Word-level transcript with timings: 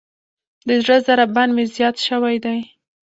د 0.67 0.69
زړه 0.83 0.97
ضربان 1.07 1.49
مې 1.55 1.63
زیات 1.75 1.95
شوئ 2.07 2.37
دی. 2.45 2.59